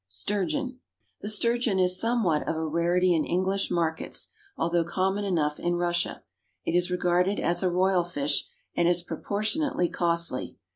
=Sturgeon.= 0.09 0.79
The 1.21 1.29
sturgeon 1.29 1.77
is 1.77 2.01
somewhat 2.01 2.47
of 2.47 2.55
a 2.55 2.65
rarity 2.65 3.13
in 3.13 3.23
English 3.23 3.69
markets, 3.69 4.29
although 4.57 4.83
common 4.83 5.23
enough 5.23 5.59
in 5.59 5.75
Russia. 5.75 6.23
It 6.65 6.75
is 6.75 6.89
regarded 6.89 7.39
as 7.39 7.61
a 7.61 7.69
royal 7.69 8.03
fish, 8.03 8.45
and 8.75 8.87
is 8.87 9.03
proportionately 9.03 9.89
costly. 9.89 10.57